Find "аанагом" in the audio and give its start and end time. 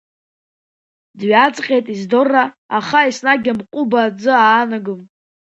4.43-5.01